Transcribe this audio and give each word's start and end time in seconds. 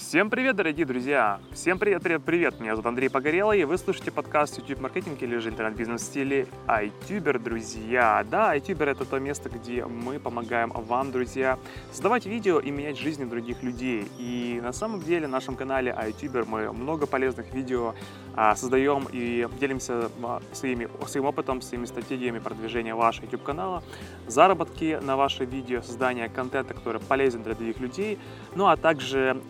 Всем 0.00 0.30
привет, 0.30 0.56
дорогие 0.56 0.86
друзья! 0.86 1.40
Всем 1.52 1.78
привет, 1.78 2.02
привет, 2.02 2.22
привет! 2.24 2.58
Меня 2.58 2.74
зовут 2.74 2.86
Андрей 2.86 3.10
Погорелый, 3.10 3.60
и 3.60 3.64
вы 3.64 3.76
слушаете 3.76 4.10
подкаст 4.10 4.58
YouTube 4.58 4.80
маркетинг 4.80 5.22
или 5.22 5.36
же 5.36 5.50
интернет-бизнес 5.50 6.00
в 6.00 6.04
стиле 6.04 6.48
iTuber, 6.66 7.38
друзья. 7.38 8.26
Да, 8.28 8.56
iTuber 8.56 8.86
это 8.86 9.04
то 9.04 9.20
место, 9.20 9.50
где 9.50 9.84
мы 9.84 10.18
помогаем 10.18 10.70
вам, 10.70 11.12
друзья, 11.12 11.58
создавать 11.92 12.24
видео 12.24 12.58
и 12.58 12.70
менять 12.70 12.98
жизни 12.98 13.24
других 13.24 13.62
людей. 13.62 14.08
И 14.18 14.58
на 14.62 14.72
самом 14.72 15.00
деле 15.02 15.28
на 15.28 15.34
нашем 15.34 15.54
канале 15.54 15.94
iTuber 15.96 16.44
мы 16.48 16.72
много 16.72 17.06
полезных 17.06 17.52
видео 17.52 17.94
а, 18.34 18.56
создаем 18.56 19.06
и 19.12 19.46
делимся 19.60 20.10
а, 20.22 20.40
своими, 20.52 20.88
своим 21.06 21.26
опытом, 21.26 21.60
своими 21.60 21.84
стратегиями 21.84 22.38
продвижения 22.38 22.94
вашего 22.94 23.26
YouTube 23.26 23.42
канала, 23.42 23.82
заработки 24.26 24.98
на 25.02 25.16
ваше 25.16 25.44
видео, 25.44 25.82
создание 25.82 26.28
контента, 26.28 26.74
который 26.74 27.00
полезен 27.00 27.42
для 27.42 27.54
других 27.54 27.78
людей, 27.78 28.18
ну 28.54 28.66
а 28.66 28.76
также 28.76 29.40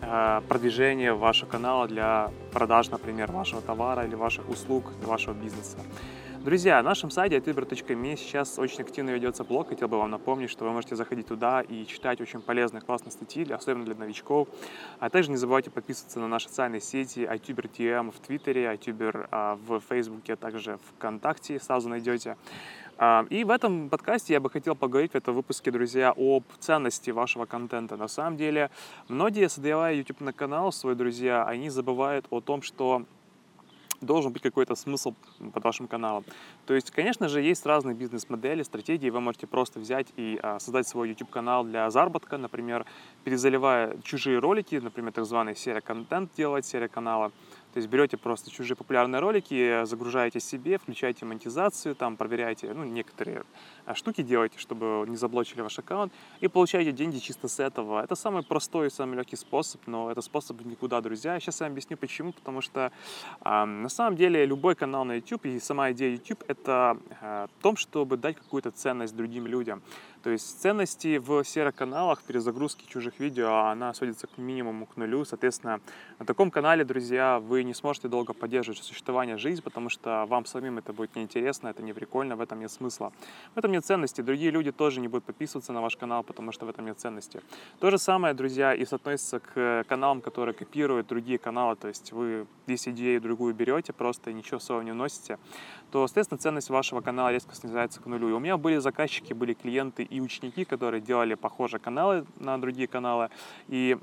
а, 0.41 0.47
продвижение 0.47 1.13
вашего 1.13 1.49
канала 1.49 1.87
для 1.87 2.31
продаж, 2.51 2.89
например, 2.89 3.31
вашего 3.31 3.61
товара 3.61 4.05
или 4.05 4.15
ваших 4.15 4.49
услуг, 4.49 4.91
вашего 5.03 5.33
бизнеса. 5.33 5.77
Друзья, 6.43 6.77
на 6.77 6.89
нашем 6.89 7.11
сайте 7.11 7.37
youtuber.me 7.37 8.17
сейчас 8.17 8.57
очень 8.57 8.81
активно 8.81 9.11
ведется 9.11 9.43
блог. 9.43 9.69
Хотел 9.69 9.87
бы 9.87 9.99
вам 9.99 10.09
напомнить, 10.09 10.49
что 10.49 10.65
вы 10.65 10.71
можете 10.71 10.95
заходить 10.95 11.27
туда 11.27 11.61
и 11.61 11.85
читать 11.85 12.19
очень 12.19 12.41
полезные, 12.41 12.81
классные 12.81 13.11
статьи, 13.11 13.45
особенно 13.51 13.85
для 13.85 13.93
новичков. 13.93 14.47
А 14.99 15.11
также 15.11 15.29
не 15.29 15.37
забывайте 15.37 15.69
подписываться 15.69 16.19
на 16.19 16.27
наши 16.27 16.49
социальные 16.49 16.81
сети 16.81 17.19
iTuber 17.19 17.69
TM 17.71 18.11
в 18.11 18.19
Твиттере, 18.19 18.73
iTuber 18.73 19.27
а, 19.29 19.55
в 19.67 19.81
Фейсбуке, 19.81 20.33
а 20.33 20.35
также 20.35 20.79
ВКонтакте 20.95 21.59
сразу 21.59 21.89
найдете. 21.89 22.37
А, 22.97 23.25
и 23.29 23.43
в 23.43 23.49
этом 23.49 23.89
подкасте 23.89 24.33
я 24.33 24.39
бы 24.39 24.49
хотел 24.49 24.75
поговорить 24.75 25.11
в 25.13 25.15
этом 25.15 25.35
выпуске, 25.35 25.71
друзья, 25.71 26.13
об 26.15 26.43
ценности 26.59 27.11
вашего 27.11 27.45
контента. 27.45 27.97
На 27.97 28.07
самом 28.07 28.37
деле, 28.37 28.69
многие, 29.07 29.49
создавая 29.49 29.95
YouTube 29.95 30.21
на 30.21 30.33
канал, 30.33 30.71
свои 30.71 30.95
друзья, 30.95 31.43
они 31.45 31.69
забывают 31.69 32.27
о 32.29 32.41
том, 32.41 32.61
что 32.61 33.05
должен 34.01 34.33
быть 34.33 34.41
какой-то 34.41 34.75
смысл 34.75 35.13
под 35.53 35.63
вашим 35.63 35.87
каналом. 35.87 36.25
То 36.65 36.73
есть, 36.73 36.91
конечно 36.91 37.29
же, 37.29 37.41
есть 37.41 37.65
разные 37.65 37.95
бизнес-модели, 37.95 38.63
стратегии. 38.63 39.09
Вы 39.09 39.21
можете 39.21 39.47
просто 39.47 39.79
взять 39.79 40.07
и 40.17 40.39
а, 40.41 40.59
создать 40.59 40.87
свой 40.87 41.09
YouTube-канал 41.09 41.63
для 41.63 41.89
заработка, 41.89 42.37
например, 42.37 42.85
перезаливая 43.23 43.97
чужие 44.03 44.39
ролики, 44.39 44.75
например, 44.75 45.13
так 45.13 45.25
званый 45.25 45.55
серия 45.55 45.81
контент 45.81 46.31
делать, 46.35 46.65
серия 46.65 46.87
канала. 46.87 47.31
То 47.73 47.77
есть 47.77 47.89
берете 47.89 48.17
просто 48.17 48.51
чужие 48.51 48.75
популярные 48.75 49.19
ролики, 49.19 49.85
загружаете 49.85 50.39
себе, 50.39 50.77
включаете 50.77 51.25
монетизацию, 51.25 51.95
там 51.95 52.17
проверяете, 52.17 52.73
ну, 52.73 52.83
некоторые 52.83 53.43
а, 53.85 53.95
штуки 53.95 54.21
делаете, 54.21 54.57
чтобы 54.57 55.05
не 55.07 55.15
заблочили 55.15 55.61
ваш 55.61 55.79
аккаунт, 55.79 56.11
и 56.41 56.47
получаете 56.47 56.91
деньги 56.91 57.19
чисто 57.19 57.47
с 57.47 57.59
этого. 57.59 58.03
Это 58.03 58.15
самый 58.15 58.43
простой 58.43 58.87
и 58.87 58.89
самый 58.89 59.15
легкий 59.15 59.37
способ, 59.37 59.81
но 59.87 60.11
это 60.11 60.21
способ 60.21 60.59
никуда, 60.65 61.01
друзья. 61.01 61.39
Сейчас 61.39 61.61
я 61.61 61.67
объясню 61.67 61.97
почему, 61.97 62.33
потому 62.33 62.61
что 62.61 62.91
э, 63.43 63.65
на 63.65 63.89
самом 63.89 64.17
деле 64.17 64.45
любой 64.45 64.75
канал 64.75 65.05
на 65.05 65.13
YouTube 65.13 65.45
и 65.45 65.59
сама 65.59 65.91
идея 65.91 66.11
YouTube 66.11 66.43
это 66.47 66.97
э, 67.21 67.47
в 67.57 67.61
том, 67.63 67.77
чтобы 67.77 68.17
дать 68.17 68.35
какую-то 68.35 68.71
ценность 68.71 69.15
другим 69.15 69.47
людям. 69.47 69.81
То 70.23 70.29
есть 70.29 70.61
ценности 70.61 71.17
в 71.17 71.43
серых 71.43 71.75
каналах, 71.75 72.21
перезагрузки 72.21 72.85
чужих 72.87 73.19
видео, 73.19 73.65
она 73.65 73.93
сводится 73.93 74.27
к 74.27 74.37
минимуму, 74.37 74.85
к 74.85 74.95
нулю. 74.95 75.25
Соответственно, 75.25 75.81
на 76.19 76.25
таком 76.25 76.51
канале, 76.51 76.83
друзья, 76.83 77.39
вы 77.39 77.63
не 77.63 77.73
сможете 77.73 78.07
долго 78.07 78.33
поддерживать 78.33 78.83
существование 78.83 79.37
жизни, 79.37 79.61
потому 79.61 79.89
что 79.89 80.25
вам 80.27 80.45
самим 80.45 80.77
это 80.77 80.93
будет 80.93 81.15
неинтересно, 81.15 81.69
это 81.69 81.81
не 81.81 81.93
прикольно, 81.93 82.35
в 82.35 82.41
этом 82.41 82.59
нет 82.59 82.71
смысла. 82.71 83.11
В 83.55 83.57
этом 83.57 83.71
нет 83.71 83.83
ценности. 83.83 84.21
Другие 84.21 84.51
люди 84.51 84.71
тоже 84.71 84.99
не 84.99 85.07
будут 85.07 85.23
подписываться 85.23 85.73
на 85.73 85.81
ваш 85.81 85.97
канал, 85.97 86.23
потому 86.23 86.51
что 86.51 86.67
в 86.67 86.69
этом 86.69 86.85
нет 86.85 86.99
ценности. 86.99 87.41
То 87.79 87.89
же 87.89 87.97
самое, 87.97 88.35
друзья, 88.35 88.75
и 88.75 88.85
соотносится 88.85 89.39
к 89.39 89.85
каналам, 89.87 90.21
которые 90.21 90.53
копируют 90.53 91.07
другие 91.07 91.39
каналы. 91.39 91.75
То 91.75 91.87
есть 91.87 92.11
вы 92.11 92.45
здесь 92.67 92.87
идею 92.87 93.21
другую 93.21 93.55
берете, 93.55 93.91
просто 93.91 94.31
ничего 94.31 94.59
своего 94.59 94.83
не 94.83 94.91
вносите, 94.91 95.39
то, 95.91 96.05
соответственно, 96.07 96.37
ценность 96.37 96.69
вашего 96.69 97.01
канала 97.01 97.31
резко 97.31 97.55
снижается 97.55 97.99
к 98.01 98.05
нулю. 98.05 98.29
И 98.29 98.33
у 98.33 98.39
меня 98.39 98.57
были 98.57 98.77
заказчики, 98.77 99.33
были 99.33 99.53
клиенты 99.53 100.07
и 100.11 100.21
ученики, 100.21 100.65
которые 100.65 101.01
делали 101.01 101.35
похожие 101.35 101.79
каналы 101.79 102.25
на 102.37 102.59
другие 102.59 102.87
каналы, 102.87 103.29
и 103.67 103.97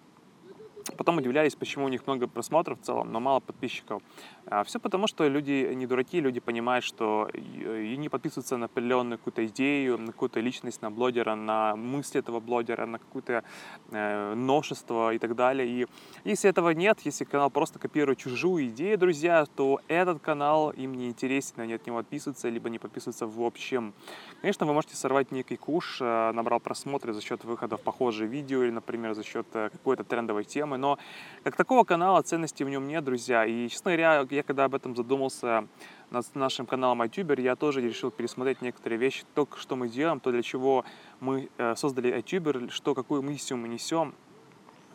потом 0.96 1.18
удивлялись, 1.18 1.54
почему 1.54 1.84
у 1.86 1.88
них 1.88 2.06
много 2.06 2.26
просмотров 2.26 2.80
в 2.80 2.84
целом, 2.84 3.12
но 3.12 3.20
мало 3.20 3.40
подписчиков. 3.40 4.02
А 4.46 4.64
все 4.64 4.78
потому, 4.78 5.06
что 5.06 5.28
люди 5.28 5.70
не 5.74 5.86
дураки, 5.86 6.20
люди 6.20 6.40
понимают, 6.40 6.84
что 6.84 7.28
и 7.34 7.96
не 7.96 8.08
подписываются 8.08 8.56
на 8.56 8.66
определенную 8.66 9.18
какую-то 9.18 9.44
идею, 9.46 9.98
на 9.98 10.12
какую-то 10.12 10.40
личность, 10.40 10.82
на 10.82 10.90
блогера, 10.90 11.34
на 11.34 11.76
мысли 11.76 12.20
этого 12.20 12.40
блогера, 12.40 12.86
на 12.86 12.98
какое-то 12.98 13.44
э, 13.90 14.34
новшество 14.34 15.12
и 15.12 15.18
так 15.18 15.34
далее. 15.34 15.68
И 15.68 15.86
если 16.24 16.48
этого 16.48 16.70
нет, 16.70 17.00
если 17.04 17.24
канал 17.24 17.50
просто 17.50 17.78
копирует 17.78 18.18
чужую 18.18 18.68
идею, 18.68 18.96
друзья, 18.96 19.44
то 19.44 19.80
этот 19.88 20.20
канал 20.20 20.70
им 20.70 20.94
не 20.94 21.08
интересен, 21.08 21.60
они 21.60 21.74
от 21.74 21.86
него 21.86 21.98
отписываются, 21.98 22.48
либо 22.48 22.70
не 22.70 22.78
подписываются 22.78 23.26
в 23.26 23.42
общем. 23.42 23.92
Конечно, 24.40 24.66
вы 24.66 24.72
можете 24.72 24.96
сорвать 24.96 25.30
некий 25.30 25.56
куш, 25.56 25.98
э, 26.00 26.32
набрал 26.32 26.60
просмотры 26.60 27.12
за 27.12 27.20
счет 27.20 27.44
выхода 27.44 27.76
в 27.76 27.82
похожие 27.82 28.28
видео 28.28 28.62
или, 28.62 28.70
например, 28.70 29.14
за 29.14 29.24
счет 29.24 29.46
э, 29.52 29.68
какой-то 29.70 30.04
трендовой 30.04 30.44
темы, 30.44 30.77
но 30.78 30.98
как 31.44 31.56
такого 31.56 31.84
канала 31.84 32.22
ценности 32.22 32.62
в 32.62 32.68
нем 32.68 32.86
нет, 32.86 33.04
друзья. 33.04 33.44
И, 33.44 33.68
честно 33.68 33.90
говоря, 33.90 34.26
я 34.30 34.42
когда 34.42 34.64
об 34.64 34.74
этом 34.74 34.96
задумался 34.96 35.66
над 36.10 36.34
нашим 36.34 36.66
каналом 36.66 37.02
iTuber, 37.02 37.40
я 37.40 37.56
тоже 37.56 37.80
решил 37.80 38.10
пересмотреть 38.10 38.62
некоторые 38.62 38.98
вещи, 38.98 39.24
то, 39.34 39.48
что 39.56 39.76
мы 39.76 39.88
делаем, 39.88 40.20
то, 40.20 40.30
для 40.30 40.42
чего 40.42 40.84
мы 41.20 41.50
э, 41.58 41.76
создали 41.76 42.16
iTuber, 42.18 42.70
что, 42.70 42.94
какую 42.94 43.22
миссию 43.22 43.58
мы 43.58 43.68
несем, 43.68 44.14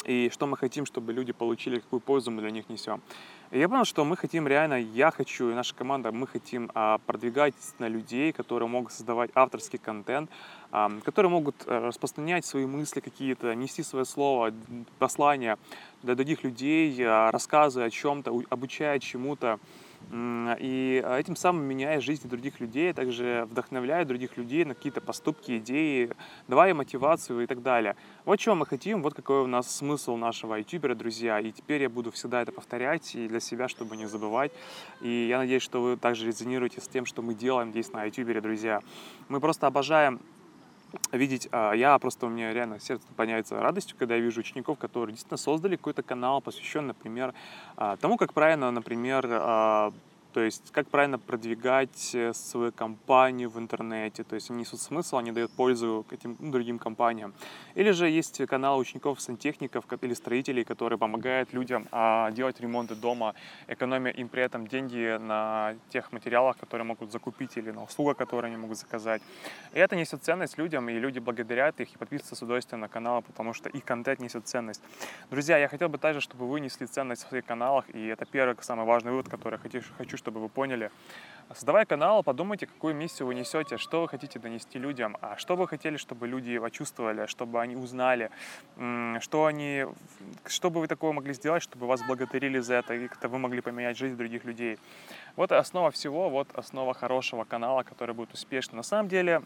и 0.05 0.29
что 0.29 0.47
мы 0.47 0.57
хотим, 0.57 0.85
чтобы 0.85 1.13
люди 1.13 1.31
получили, 1.31 1.79
какую 1.79 1.99
пользу 1.99 2.31
мы 2.31 2.41
для 2.41 2.51
них 2.51 2.69
несем. 2.69 3.01
И 3.53 3.59
я 3.59 3.69
понял, 3.69 3.85
что 3.85 4.03
мы 4.03 4.17
хотим 4.17 4.47
реально, 4.47 4.81
я 4.81 5.11
хочу, 5.11 5.51
и 5.51 5.53
наша 5.53 5.75
команда, 5.75 6.11
мы 6.11 6.25
хотим 6.25 6.71
а, 6.73 6.97
продвигать 7.05 7.53
на 7.77 7.87
людей, 7.87 8.31
которые 8.33 8.67
могут 8.67 8.91
создавать 8.91 9.29
авторский 9.35 9.77
контент, 9.77 10.31
а, 10.71 10.91
которые 11.05 11.29
могут 11.29 11.55
а, 11.67 11.87
распространять 11.89 12.47
свои 12.47 12.65
мысли 12.65 12.99
какие-то, 12.99 13.53
нести 13.53 13.83
свое 13.83 14.05
слово, 14.05 14.51
послание 14.97 15.59
для 16.01 16.15
других 16.15 16.43
людей, 16.43 16.97
а, 17.05 17.29
рассказывая 17.29 17.89
о 17.89 17.91
чем-то, 17.91 18.41
обучая 18.49 18.97
чему-то, 18.97 19.59
и 20.11 21.01
а, 21.03 21.17
этим 21.19 21.35
самым 21.35 21.63
меняя 21.63 21.99
жизнь 21.99 22.27
других 22.27 22.59
людей, 22.59 22.91
а 22.91 22.93
также 22.93 23.47
вдохновляя 23.49 24.05
других 24.05 24.37
людей 24.37 24.65
на 24.65 24.75
какие-то 24.75 25.01
поступки, 25.01 25.57
идеи, 25.57 26.11
давая 26.47 26.73
мотивацию 26.73 27.41
и 27.41 27.47
так 27.47 27.61
далее. 27.61 27.95
Вот 28.25 28.39
чего 28.39 28.55
мы 28.55 28.65
хотим, 28.65 29.01
вот 29.01 29.13
какой 29.13 29.41
у 29.41 29.47
нас 29.47 29.75
смысл 29.75 30.15
нашего 30.15 30.55
ютубера, 30.55 30.95
друзья. 30.95 31.39
И 31.39 31.51
теперь 31.51 31.81
я 31.81 31.89
буду 31.89 32.11
всегда 32.11 32.41
это 32.41 32.51
повторять 32.51 33.15
и 33.15 33.27
для 33.27 33.39
себя, 33.39 33.67
чтобы 33.67 33.97
не 33.97 34.05
забывать. 34.05 34.51
И 35.01 35.27
я 35.29 35.37
надеюсь, 35.37 35.63
что 35.63 35.81
вы 35.81 35.97
также 35.97 36.27
резонируете 36.27 36.81
с 36.81 36.87
тем, 36.87 37.05
что 37.05 37.21
мы 37.21 37.33
делаем 37.33 37.71
здесь 37.71 37.91
на 37.91 38.03
ютубере, 38.05 38.41
друзья. 38.41 38.81
Мы 39.29 39.39
просто 39.39 39.67
обожаем 39.67 40.19
видеть, 41.11 41.47
а, 41.51 41.73
я 41.73 41.97
просто, 41.99 42.25
у 42.25 42.29
меня 42.29 42.53
реально 42.53 42.79
сердце 42.79 43.05
наполняется 43.09 43.59
радостью, 43.59 43.97
когда 43.97 44.15
я 44.15 44.21
вижу 44.21 44.39
учеников, 44.39 44.77
которые 44.77 45.13
действительно 45.13 45.37
создали 45.37 45.75
какой-то 45.75 46.03
канал, 46.03 46.41
посвященный, 46.41 46.89
например, 46.89 47.33
а, 47.77 47.97
тому, 47.97 48.17
как 48.17 48.33
правильно, 48.33 48.71
например, 48.71 49.27
а, 49.29 49.93
то 50.33 50.41
есть, 50.41 50.71
как 50.71 50.87
правильно 50.87 51.19
продвигать 51.19 52.15
э, 52.15 52.33
свою 52.33 52.71
компанию 52.71 53.49
в 53.49 53.59
интернете. 53.59 54.23
То 54.23 54.35
есть, 54.35 54.49
они 54.49 54.61
несут 54.61 54.81
смысл, 54.81 55.17
они 55.17 55.31
дают 55.31 55.51
пользу 55.51 56.05
этим 56.11 56.35
ну, 56.39 56.51
другим 56.51 56.79
компаниям. 56.79 57.33
Или 57.75 57.91
же 57.91 58.09
есть 58.09 58.45
канал 58.47 58.79
учеников 58.79 59.21
сантехников 59.21 59.85
или 60.01 60.13
строителей, 60.13 60.63
которые 60.63 60.97
помогают 60.97 61.53
людям 61.53 61.87
а, 61.91 62.31
делать 62.31 62.59
ремонты 62.59 62.95
дома, 62.95 63.35
экономя 63.67 64.11
им 64.11 64.27
при 64.27 64.41
этом 64.41 64.67
деньги 64.67 65.17
на 65.19 65.75
тех 65.89 66.11
материалах, 66.11 66.57
которые 66.57 66.85
могут 66.85 67.11
закупить 67.11 67.57
или 67.57 67.71
на 67.71 67.83
услугах, 67.83 68.17
которые 68.17 68.49
они 68.49 68.57
могут 68.57 68.77
заказать. 68.77 69.21
И 69.73 69.79
это 69.79 69.95
несет 69.95 70.23
ценность 70.23 70.57
людям, 70.57 70.89
и 70.89 70.93
люди 70.93 71.19
благодарят 71.19 71.79
их 71.79 71.93
и 71.93 71.97
подписываются 71.97 72.35
с 72.35 72.41
удовольствием 72.41 72.81
на 72.81 72.87
канал, 72.87 73.21
потому 73.21 73.53
что 73.53 73.69
их 73.69 73.85
контент 73.85 74.19
несет 74.19 74.47
ценность. 74.47 74.81
Друзья, 75.29 75.57
я 75.57 75.67
хотел 75.67 75.89
бы 75.89 75.97
также, 75.97 76.21
чтобы 76.21 76.49
вы 76.49 76.59
несли 76.59 76.87
ценность 76.87 77.25
в 77.25 77.29
своих 77.29 77.45
каналах, 77.45 77.85
и 77.89 78.07
это 78.07 78.25
первый 78.25 78.55
самый 78.63 78.85
важный 78.85 79.11
вывод, 79.11 79.29
который 79.29 79.59
я 79.71 79.81
хочу, 79.97 80.17
чтобы 80.23 80.39
вы 80.39 80.47
поняли. 80.47 80.89
Создавая 81.53 81.85
канал, 81.85 82.23
подумайте, 82.23 82.65
какую 82.65 82.95
миссию 82.95 83.27
вы 83.27 83.35
несете, 83.35 83.77
что 83.77 84.01
вы 84.01 84.07
хотите 84.07 84.39
донести 84.39 84.79
людям, 84.79 85.17
а 85.19 85.35
что 85.37 85.57
вы 85.57 85.67
хотели, 85.67 85.97
чтобы 85.97 86.27
люди 86.27 86.57
почувствовали, 86.57 87.25
чтобы 87.25 87.61
они 87.61 87.75
узнали, 87.75 88.31
что, 89.19 89.45
они, 89.45 89.85
что 90.45 90.69
бы 90.69 90.79
вы 90.79 90.87
такого 90.87 91.11
могли 91.11 91.33
сделать, 91.33 91.61
чтобы 91.61 91.85
вас 91.85 92.01
благодарили 92.07 92.59
за 92.59 92.75
это, 92.75 92.93
и 92.93 93.07
как-то 93.09 93.27
вы 93.27 93.37
могли 93.37 93.59
поменять 93.59 93.97
жизнь 93.97 94.15
других 94.15 94.45
людей. 94.45 94.79
Вот 95.35 95.51
основа 95.51 95.91
всего, 95.91 96.29
вот 96.29 96.47
основа 96.53 96.93
хорошего 96.93 97.43
канала, 97.43 97.83
который 97.83 98.15
будет 98.15 98.33
успешным. 98.33 98.77
На 98.77 98.83
самом 98.83 99.09
деле, 99.09 99.41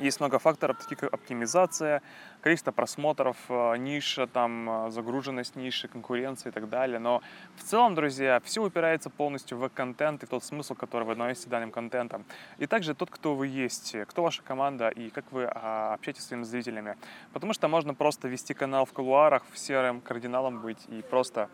Есть 0.00 0.18
много 0.18 0.40
факторов, 0.40 0.78
таких 0.78 0.98
как 0.98 1.14
оптимизация, 1.14 2.02
количество 2.40 2.72
просмотров, 2.72 3.36
э, 3.48 3.76
ниша, 3.76 4.26
там, 4.26 4.88
э, 4.88 4.90
загруженность 4.90 5.54
ниши, 5.54 5.86
конкуренция 5.86 6.50
и 6.50 6.52
так 6.52 6.68
далее. 6.68 6.98
Но 6.98 7.22
в 7.56 7.62
целом, 7.62 7.94
друзья, 7.94 8.40
все 8.44 8.64
упирается 8.64 9.08
полностью 9.08 9.56
в 9.56 9.68
контент 9.68 10.24
и 10.24 10.26
тот 10.26 10.42
смысл, 10.42 10.74
который 10.74 11.04
вы 11.04 11.14
носите 11.14 11.48
данным 11.48 11.70
контентом. 11.70 12.24
И 12.58 12.66
также 12.66 12.94
тот, 12.94 13.08
кто 13.08 13.36
вы 13.36 13.46
есть, 13.46 13.94
кто 14.08 14.24
ваша 14.24 14.42
команда 14.42 14.88
и 14.88 15.10
как 15.10 15.30
вы 15.30 15.44
а, 15.44 15.94
общаетесь 15.94 16.22
с 16.22 16.26
своими 16.26 16.42
зрителями. 16.42 16.96
Потому 17.32 17.52
что 17.52 17.68
можно 17.68 17.94
просто 17.94 18.26
вести 18.26 18.52
канал 18.52 18.86
в 18.86 18.92
кулуарах, 18.92 19.44
в 19.52 19.58
серым 19.58 20.00
кардиналом 20.00 20.60
быть 20.60 20.84
и 20.88 21.02
просто 21.02 21.48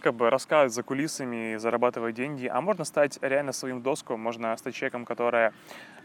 как 0.00 0.14
бы 0.14 0.30
рассказывать 0.30 0.72
за 0.72 0.82
кулисами, 0.82 1.56
зарабатывать 1.56 2.14
деньги, 2.14 2.46
а 2.46 2.60
можно 2.60 2.84
стать 2.84 3.18
реально 3.22 3.52
своим 3.52 3.82
в 3.82 3.87
доску, 3.87 4.20
можно 4.20 4.56
стать 4.56 4.74
человеком, 4.74 5.04
который 5.04 5.50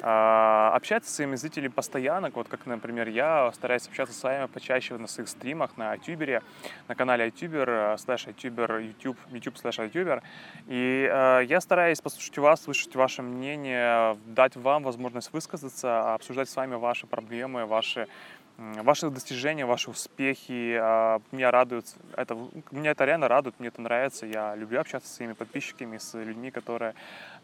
э, 0.01 0.69
общается 0.74 1.12
с 1.12 1.16
своими 1.16 1.36
зрителями 1.36 1.72
постоянно, 1.72 2.31
вот 2.33 2.48
как, 2.48 2.66
например, 2.66 3.07
я 3.07 3.51
стараюсь 3.54 3.88
общаться 3.88 4.16
с 4.16 4.24
вами 4.24 4.48
почаще 4.48 4.98
на 4.98 5.07
своих 5.07 5.30
стримах 5.30 5.77
на 5.77 5.95
ютубере, 5.95 6.42
на 6.88 6.95
канале 6.95 7.27
ютубер, 7.27 7.98
слэш 7.98 8.27
ютубер, 8.27 8.80
YouTube, 8.80 9.18
YouTube 9.31 9.57
слэш 9.57 9.80
ютубер, 9.80 10.21
и 10.68 11.10
э, 11.12 11.45
я 11.48 11.62
стараюсь 11.62 12.01
послушать 12.01 12.38
вас, 12.38 12.63
слышать 12.63 12.95
ваше 12.95 13.21
мнение, 13.21 14.18
дать 14.25 14.56
вам 14.56 14.83
возможность 14.83 15.33
высказаться, 15.33 16.13
обсуждать 16.13 16.50
с 16.50 16.56
вами 16.56 16.75
ваши 16.75 17.07
проблемы, 17.07 17.66
ваши 17.66 18.07
ваши 18.57 19.10
достижения, 19.10 19.66
ваши 19.66 19.90
успехи. 19.90 20.78
А, 20.80 21.22
меня 21.31 21.52
радует, 21.52 21.94
это, 22.16 22.38
меня 22.72 22.92
это 22.92 23.06
реально 23.06 23.28
радует, 23.28 23.60
мне 23.60 23.68
это 23.69 23.81
нравится. 23.81 24.25
Я 24.25 24.56
люблю 24.56 24.80
общаться 24.80 25.10
с 25.10 25.16
своими 25.16 25.34
подписчиками, 25.34 25.98
с 25.98 26.13
людьми, 26.13 26.52
которые 26.52 26.94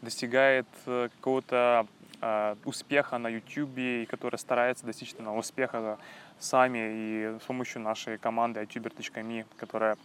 достигают 0.02 0.68
э, 0.86 1.10
какого-то 1.16 1.86
а, 2.22 2.58
успеха 2.66 3.18
на 3.18 3.28
YouTube 3.28 3.78
и 3.78 4.06
которые 4.10 4.40
стараются 4.40 4.86
достичь 4.86 5.14
этого 5.14 5.38
успеха 5.38 5.98
сами 6.40 6.80
и 6.80 7.38
с 7.40 7.46
помощью 7.46 7.82
нашей 7.82 8.18
команды 8.18 8.62
youtuber.me, 8.62 9.46
которая 9.58 9.98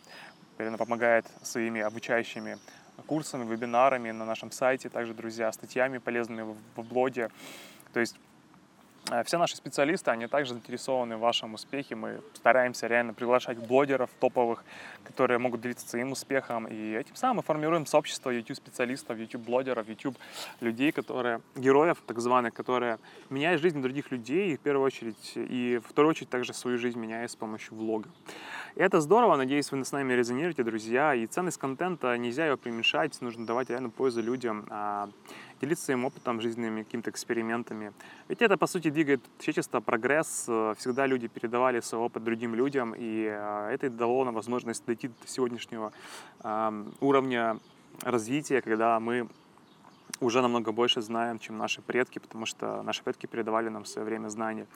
помогает 0.79 1.27
своими 1.43 1.81
обучающими 1.81 2.59
курсами, 3.07 3.49
вебинарами 3.49 4.11
на 4.11 4.25
нашем 4.25 4.51
сайте, 4.51 4.89
также, 4.89 5.15
друзья, 5.15 5.53
статьями 5.53 5.99
полезными 5.99 6.57
в 6.77 6.83
блоге. 6.83 7.31
То 7.93 8.01
есть 8.01 8.17
все 9.25 9.39
наши 9.39 9.57
специалисты, 9.57 10.11
они 10.11 10.27
также 10.27 10.53
заинтересованы 10.53 11.17
в 11.17 11.21
вашем 11.21 11.55
успехе. 11.55 11.95
Мы 11.95 12.21
стараемся 12.35 12.89
реально 12.89 13.15
приглашать 13.15 13.59
блогеров 13.59 14.11
топовых, 14.19 14.65
которые 15.05 15.39
могут 15.39 15.61
делиться 15.61 15.89
своим 15.89 16.13
успехом. 16.13 16.67
И 16.67 16.93
этим 16.93 17.15
самым 17.15 17.37
мы 17.37 17.43
формируем 17.43 17.87
сообщество 17.87 18.31
YouTube-специалистов, 18.31 19.19
YouTube-блогеров, 19.19 19.89
YouTube-людей, 19.89 20.91
которые, 20.91 21.41
героев 21.55 22.03
так 22.07 22.19
званых, 22.19 22.55
которые 22.55 22.99
меняют 23.31 23.63
жизнь 23.63 23.81
других 23.81 24.11
людей, 24.11 24.57
в 24.57 24.61
первую 24.61 24.85
очередь, 24.85 25.33
и 25.37 25.81
в 25.85 25.89
вторую 25.89 26.11
очередь 26.11 26.31
также 26.31 26.53
свою 26.53 26.79
жизнь 26.79 26.99
меняют 26.99 27.31
с 27.31 27.37
помощью 27.37 27.77
влога. 27.77 28.09
И 28.75 28.81
это 28.81 29.01
здорово, 29.01 29.37
надеюсь, 29.37 29.71
вы 29.71 29.85
с 29.85 29.93
нами 29.93 30.13
резонируете, 30.15 30.63
друзья. 30.63 31.15
И 31.15 31.27
ценность 31.27 31.59
контента, 31.59 32.17
нельзя 32.19 32.47
ее 32.47 32.57
преуменьшать, 32.57 33.21
нужно 33.21 33.47
давать 33.47 33.71
реально 33.71 33.91
пользу 33.91 34.21
людям 34.21 34.67
а, 34.69 35.09
делиться 35.61 35.85
своим 35.85 36.05
опытом, 36.05 36.41
жизненными 36.41 36.83
какими-то 36.83 37.11
экспериментами. 37.11 37.93
Ведь 38.29 38.43
это, 38.43 38.57
по 38.57 38.67
сути, 38.67 38.91
двигает 38.91 39.21
человечество, 39.39 39.81
прогресс. 39.81 40.43
Всегда 40.79 41.07
люди 41.07 41.29
передавали 41.29 41.81
свой 41.81 42.03
опыт 42.03 42.25
другим 42.25 42.55
людям, 42.55 42.95
и 42.97 43.27
а, 43.29 43.71
это 43.71 43.91
дало 43.91 44.25
нам 44.25 44.35
возможность 44.35 44.85
дойти 44.87 45.09
до 45.09 45.15
сегодняшнего 45.27 45.93
уровня 47.01 47.59
развития, 48.03 48.61
когда 48.61 49.01
мы 49.01 49.29
уже 50.21 50.41
намного 50.41 50.73
больше 50.73 51.03
знаем, 51.03 51.39
чем 51.39 51.59
наши 51.59 51.83
предки, 51.83 52.19
потому 52.19 52.47
что 52.47 52.83
наши 52.83 53.03
предки 53.03 53.27
передавали 53.27 53.69
нам 53.69 53.85
в 53.85 53.89
свое 53.89 54.07
время 54.07 54.29
знания. 54.29 54.67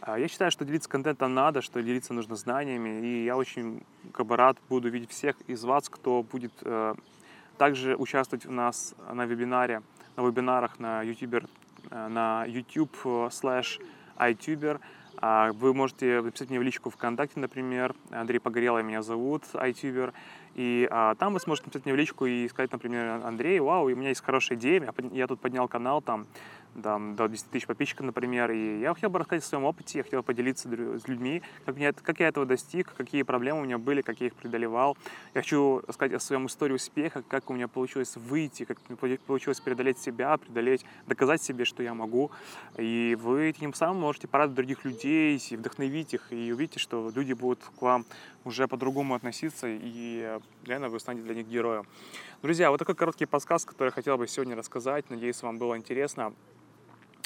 А, 0.00 0.18
я 0.18 0.28
считаю, 0.28 0.50
что 0.50 0.64
делиться 0.64 0.88
контентом 0.88 1.34
надо, 1.34 1.62
что 1.62 1.82
делиться 1.82 2.12
нужно 2.12 2.36
знаниями, 2.36 3.00
и 3.00 3.24
я 3.24 3.36
очень 3.36 3.84
как 4.12 4.26
бы, 4.26 4.36
рад 4.36 4.56
буду 4.68 4.88
видеть 4.88 5.10
всех 5.10 5.36
из 5.46 5.64
вас, 5.64 5.88
кто 5.88 6.22
будет 6.22 6.52
э, 6.62 6.94
также 7.56 7.96
участвовать 7.96 8.46
у 8.46 8.50
нас 8.50 8.94
на 9.12 9.24
вебинаре 9.26 9.82
на 10.16 10.26
вебинарах 10.26 10.78
на 10.78 11.02
YouTube, 11.02 11.44
э, 11.90 12.08
на 12.08 12.44
YouTube 12.46 12.94
slash 13.30 13.80
iTuber. 14.16 14.80
Вы 15.20 15.74
можете 15.74 16.20
написать 16.22 16.48
мне 16.48 16.58
в 16.58 16.62
личку 16.62 16.90
ВКонтакте, 16.90 17.38
например. 17.38 17.94
Андрей 18.10 18.40
Погорелый 18.40 18.82
меня 18.82 19.02
зовут, 19.02 19.44
iTuber. 19.52 20.12
И 20.54 20.86
а, 20.90 21.14
там 21.14 21.32
вы 21.32 21.40
сможете 21.40 21.66
написать 21.66 21.86
мне 21.86 21.94
в 21.94 21.96
личку 21.96 22.26
и 22.26 22.46
сказать, 22.48 22.72
например, 22.72 23.22
Андрей, 23.24 23.58
вау, 23.60 23.86
у 23.86 23.88
меня 23.88 24.10
есть 24.10 24.22
хорошая 24.22 24.58
идея, 24.58 24.92
я 25.12 25.26
тут 25.26 25.40
поднял 25.40 25.66
канал, 25.66 26.02
там, 26.02 26.26
там, 26.80 27.16
до 27.16 27.28
10 27.28 27.50
тысяч 27.50 27.66
подписчиков, 27.66 28.06
например, 28.06 28.50
и 28.50 28.80
я 28.80 28.94
хотел 28.94 29.10
бы 29.10 29.18
рассказать 29.18 29.44
о 29.44 29.46
своем 29.46 29.64
опыте, 29.64 29.98
я 29.98 30.04
хотел 30.04 30.22
поделиться 30.22 30.68
с 30.68 31.08
людьми, 31.08 31.42
как, 31.64 31.76
меня, 31.76 31.92
как 31.92 32.20
я 32.20 32.28
этого 32.28 32.46
достиг, 32.46 32.94
какие 32.94 33.22
проблемы 33.22 33.60
у 33.60 33.64
меня 33.64 33.78
были, 33.78 34.02
как 34.02 34.20
я 34.20 34.28
их 34.28 34.34
преодолевал. 34.34 34.96
Я 35.34 35.42
хочу 35.42 35.82
рассказать 35.86 36.14
о 36.14 36.20
своем 36.20 36.46
истории 36.46 36.74
успеха, 36.74 37.22
как 37.22 37.50
у 37.50 37.54
меня 37.54 37.68
получилось 37.68 38.16
выйти, 38.16 38.64
как 38.64 38.78
мне 38.88 39.18
получилось 39.18 39.60
преодолеть 39.60 39.98
себя, 39.98 40.36
преодолеть, 40.36 40.84
доказать 41.06 41.42
себе, 41.42 41.64
что 41.64 41.82
я 41.82 41.94
могу. 41.94 42.30
И 42.78 43.16
вы 43.20 43.52
тем 43.58 43.74
самым 43.74 44.00
можете 44.00 44.28
порадовать 44.28 44.56
других 44.56 44.84
людей, 44.84 45.42
и 45.50 45.56
вдохновить 45.56 46.14
их, 46.14 46.32
и 46.32 46.52
увидите, 46.52 46.78
что 46.78 47.10
люди 47.14 47.32
будут 47.32 47.60
к 47.78 47.82
вам 47.82 48.04
уже 48.44 48.66
по-другому 48.66 49.14
относиться, 49.14 49.66
и 49.68 50.38
реально 50.64 50.88
вы 50.88 51.00
станете 51.00 51.24
для 51.24 51.34
них 51.34 51.46
героем. 51.46 51.86
Друзья, 52.42 52.70
вот 52.70 52.78
такой 52.78 52.94
короткий 52.94 53.26
подсказ, 53.26 53.64
который 53.64 53.88
я 53.88 53.92
хотел 53.92 54.18
бы 54.18 54.26
сегодня 54.26 54.56
рассказать. 54.56 55.08
Надеюсь, 55.10 55.42
вам 55.42 55.58
было 55.58 55.76
интересно. 55.76 56.32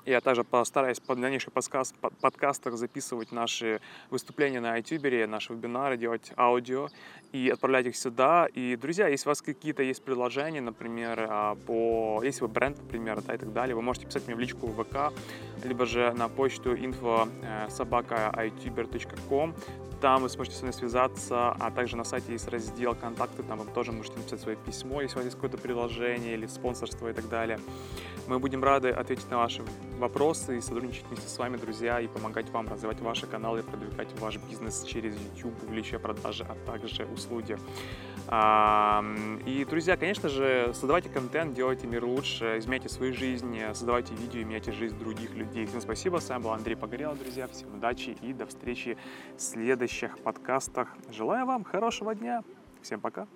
Я 0.07 0.21
также 0.21 0.45
постараюсь 0.45 1.01
под 1.01 1.21
дальнейших 1.21 1.53
подкаст, 1.53 1.97
подкастах 2.21 2.77
записывать 2.77 3.33
наши 3.33 3.81
выступления 4.09 4.61
на 4.61 4.79
iTuber, 4.79 5.27
наши 5.27 5.53
вебинары, 5.53 5.97
делать 5.97 6.33
аудио 6.37 6.91
и 7.33 7.51
отправлять 7.51 7.87
их 7.87 7.97
сюда. 7.97 8.47
И, 8.55 8.77
друзья, 8.77 9.09
если 9.09 9.29
у 9.29 9.31
вас 9.31 9.43
какие-то 9.43 9.83
есть 9.83 10.05
предложения, 10.05 10.61
например, 10.61 11.27
а, 11.29 11.57
по, 11.57 12.21
если 12.23 12.43
вы 12.43 12.49
бренд, 12.49 12.79
например, 12.79 13.21
да, 13.21 13.35
и 13.35 13.39
так 13.39 13.53
далее, 13.53 13.75
вы 13.75 13.83
можете 13.83 14.07
писать 14.07 14.29
мне 14.29 14.37
в 14.37 14.39
личку 14.39 14.69
в 14.69 14.85
ВК, 14.85 15.13
либо 15.65 15.87
же 15.87 16.13
на 16.13 16.29
почту 16.29 16.77
info 16.77 17.29
э, 17.43 17.69
собака 17.69 18.31
там 20.07 20.23
вы 20.23 20.29
сможете 20.29 20.57
с 20.57 20.63
нами 20.63 20.71
связаться, 20.71 21.51
а 21.51 21.69
также 21.73 21.97
на 21.97 22.05
сайте 22.05 22.31
есть 22.31 22.47
раздел 22.47 22.95
«Контакты», 22.95 23.43
там 23.43 23.59
вы 23.59 23.69
тоже 23.73 23.91
можете 23.91 24.17
написать 24.17 24.41
свое 24.41 24.57
письмо, 24.57 25.03
если 25.03 25.17
у 25.17 25.19
вас 25.19 25.25
есть 25.25 25.35
какое-то 25.35 25.59
приложение 25.59 26.35
или 26.35 26.47
спонсорство 26.47 27.09
и 27.09 27.13
так 27.13 27.29
далее. 27.29 27.59
Мы 28.29 28.39
будем 28.39 28.63
рады 28.63 28.91
ответить 28.91 29.29
на 29.33 29.39
ваши 29.39 29.65
вопросы 29.99 30.59
и 30.59 30.61
сотрудничать 30.61 31.07
вместе 31.09 31.29
с 31.29 31.37
вами, 31.37 31.57
друзья, 31.57 32.01
и 32.01 32.07
помогать 32.07 32.49
вам 32.51 32.69
развивать 32.69 33.01
ваши 33.01 33.27
каналы, 33.27 33.65
продвигать 33.65 34.09
ваш 34.21 34.37
бизнес 34.49 34.85
через 34.85 35.17
YouTube, 35.17 35.55
увеличивая 35.65 35.99
продажи, 35.99 36.47
а 36.49 36.55
также 36.71 37.05
услуги. 37.07 37.59
И, 38.29 39.65
друзья, 39.69 39.97
конечно 39.97 40.29
же, 40.29 40.73
создавайте 40.75 41.09
контент, 41.09 41.55
делайте 41.55 41.87
мир 41.87 42.05
лучше, 42.05 42.59
изменяйте 42.59 42.89
свою 42.89 43.15
жизнь, 43.15 43.59
создавайте 43.69 44.15
видео 44.15 44.41
и 44.41 44.45
меняйте 44.45 44.73
жизнь 44.73 44.99
других 44.99 45.35
людей. 45.35 45.67
Всем 45.67 45.81
спасибо, 45.81 46.19
с 46.19 46.29
вами 46.29 46.43
был 46.43 46.51
Андрей 46.51 46.75
Погорелов, 46.75 47.19
друзья. 47.19 47.47
Всем 47.47 47.75
удачи 47.75 48.17
и 48.23 48.33
до 48.33 48.47
встречи 48.47 48.99
в 49.37 49.41
следующих 49.41 50.19
подкастах. 50.19 50.89
Желаю 51.11 51.47
вам 51.47 51.63
хорошего 51.65 52.15
дня. 52.15 52.43
Всем 52.83 53.01
пока. 53.01 53.27